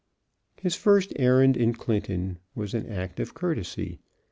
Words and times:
His 0.59 0.73
first 0.75 1.13
errand 1.17 1.55
in 1.55 1.73
Clinton 1.73 2.39
was 2.55 2.73
an 2.73 2.87
act 2.87 3.19
of 3.19 3.35
courtesy. 3.35 3.99